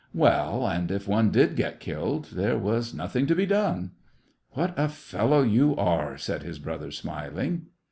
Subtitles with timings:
[0.15, 3.89] Well, and if one did get killed, there was nothing to be done.
[4.49, 7.67] *• What a fellow you are!" said his brother, smiling.